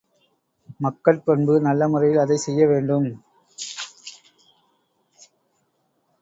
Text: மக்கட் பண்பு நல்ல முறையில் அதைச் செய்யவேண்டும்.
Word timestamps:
மக்கட் 0.79 1.23
பண்பு 1.23 1.61
நல்ல 1.61 1.87
முறையில் 1.87 2.17
அதைச் 2.17 2.39
செய்யவேண்டும். 2.39 3.07